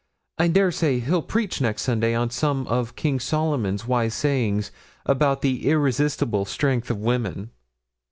[0.39, 4.71] I dare say he'll preach next Sunday on some of King Solomon's wise sayings
[5.05, 7.51] about the irresistible strength of women.'